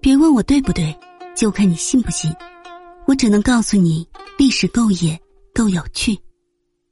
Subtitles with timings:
[0.00, 0.96] 别问我对不对，
[1.34, 2.32] 就看你信不信。
[3.04, 4.08] 我只能告诉你，
[4.38, 5.20] 历史够野，
[5.52, 6.16] 够有趣。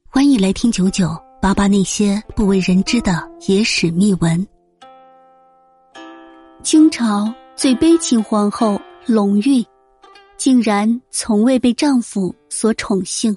[0.09, 1.09] 欢迎来听九九
[1.41, 4.45] 八八那些不为人知的野史秘闻。
[6.63, 9.65] 清朝最悲情皇后隆裕，
[10.35, 13.35] 竟然从未被丈夫所宠幸。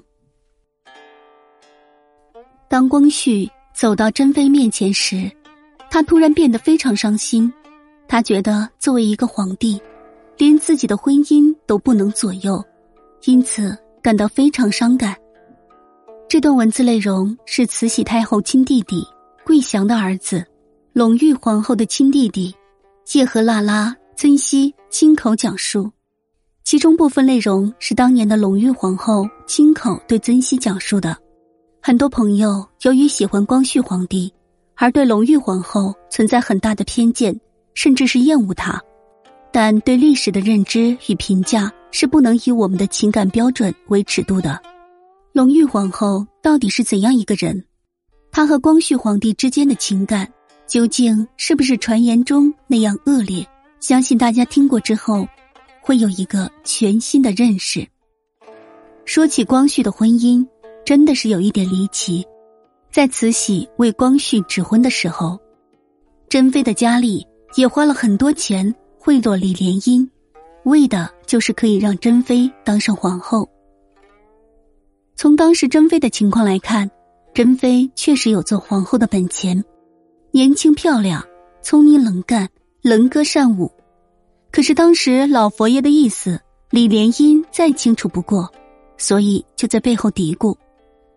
[2.67, 5.31] 当光绪走到珍妃面前时，
[5.89, 7.51] 他突然变得非常伤心。
[8.11, 9.81] 他觉得作为一个皇帝，
[10.37, 12.61] 连自己的婚姻都不能左右，
[13.23, 15.15] 因此感到非常伤感。
[16.27, 19.01] 这段文字内容是慈禧太后亲弟弟
[19.45, 20.45] 桂祥的儿子
[20.91, 22.53] 隆裕皇后的亲弟弟
[23.13, 25.89] 叶赫那拉尊熙亲口讲述，
[26.65, 31.15] 其中部分内容是当年的隆裕皇后亲口对尊熙讲述的。
[31.81, 34.33] 很多朋友由于喜欢光绪皇帝，
[34.75, 37.33] 而对隆裕皇后存在很大的偏见。
[37.73, 38.81] 甚至是厌恶他，
[39.51, 44.61] 但对历史的认知与评价是不能以我们的情感标准为尺度的。
[45.33, 47.63] 隆裕皇后到底是怎样一个人？
[48.31, 50.31] 她和光绪皇帝之间的情感
[50.67, 53.45] 究竟是不是传言中那样恶劣？
[53.79, 55.27] 相信大家听过之后，
[55.81, 57.87] 会有一个全新的认识。
[59.05, 60.45] 说起光绪的婚姻，
[60.85, 62.25] 真的是有一点离奇。
[62.91, 65.39] 在慈禧为光绪指婚的时候，
[66.29, 67.25] 珍妃的家里。
[67.55, 70.09] 也花了很多钱贿赂李莲英，
[70.63, 73.47] 为的就是可以让珍妃当上皇后。
[75.15, 76.89] 从当时珍妃的情况来看，
[77.33, 79.63] 珍妃确实有做皇后的本钱，
[80.31, 81.23] 年轻漂亮，
[81.61, 82.47] 聪明能干，
[82.81, 83.71] 能歌善舞。
[84.51, 86.39] 可是当时老佛爷的意思，
[86.69, 88.51] 李莲英再清楚不过，
[88.97, 90.55] 所以就在背后嘀咕，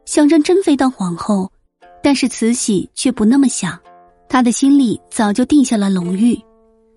[0.05, 1.51] 想让珍妃当皇后。
[2.03, 3.81] 但是慈禧却不那么想。
[4.29, 6.37] 他的心里早就定下了隆裕，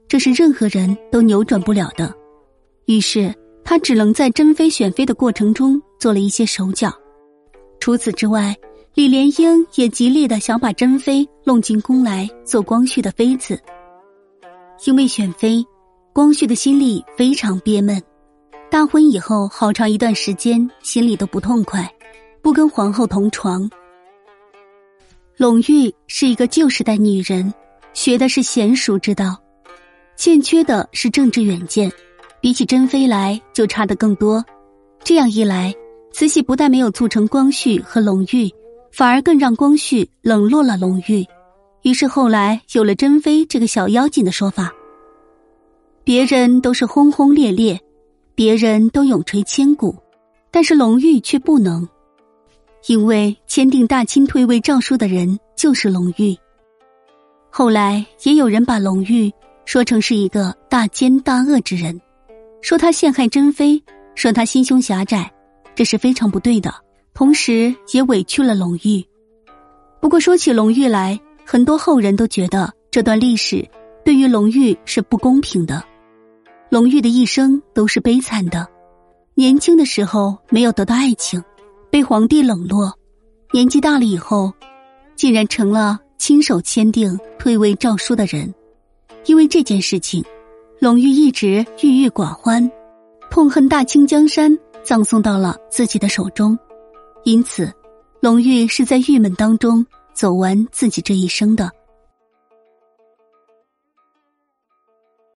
[0.08, 2.14] 这是任何人都扭转不了的。
[2.86, 3.34] 于是
[3.64, 6.92] 他只能在珍妃选妃的过程中做了一些手脚。
[7.80, 8.56] 除此之外，
[8.96, 13.60] 李莲英也极力的想把珍妃弄进宫来做光绪的妃子。
[14.86, 15.64] 因为选妃，
[16.14, 18.02] 光绪的心里非常憋闷。
[18.70, 21.90] 大婚以后，好长一段时间心里都不痛快，
[22.42, 23.70] 不跟皇后同床。
[25.38, 27.54] 隆裕是一个旧时代女人，
[27.94, 29.40] 学的是娴熟之道，
[30.16, 31.92] 欠缺的是政治远见，
[32.42, 34.44] 比起珍妃来就差的更多。
[35.04, 35.72] 这样一来，
[36.12, 38.52] 慈禧不但没有促成光绪和隆裕，
[38.92, 41.24] 反而更让光绪冷落了隆裕。
[41.84, 44.74] 于是后来有了珍妃这个小妖精的说法。
[46.04, 47.80] 别人都是轰轰烈烈，
[48.34, 49.96] 别人都永垂千古，
[50.50, 51.88] 但是隆裕却不能。
[52.88, 56.38] 因为签订大清退位诏书的人就是隆裕，
[57.50, 59.30] 后来也有人把隆裕
[59.66, 62.00] 说成是一个大奸大恶之人，
[62.62, 63.84] 说他陷害珍妃，
[64.16, 65.30] 说他心胸狭窄，
[65.76, 66.74] 这是非常不对的。
[67.14, 69.04] 同时也委屈了隆裕。
[70.00, 73.68] 不过说起隆裕来，很多后人都觉得这段历史
[74.06, 75.84] 对于隆裕是不公平的。
[76.70, 78.66] 隆裕的一生都是悲惨的，
[79.36, 81.44] 年轻的时候没有得到爱情。
[81.98, 82.96] 被皇帝冷落，
[83.52, 84.54] 年纪大了以后，
[85.16, 88.54] 竟然成了亲手签订退位诏书的人。
[89.26, 90.24] 因为这件事情，
[90.80, 92.72] 隆裕一直郁郁寡欢，
[93.32, 96.56] 痛恨大清江山葬送到了自己的手中，
[97.24, 97.74] 因此，
[98.20, 99.84] 隆裕是在郁闷当中
[100.14, 101.72] 走完自己这一生的。